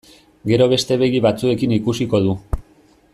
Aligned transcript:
Gero 0.51 0.67
beste 0.71 0.97
begi 1.03 1.21
batzuekin 1.27 1.77
ikusiko 1.79 2.23
du. 2.27 2.37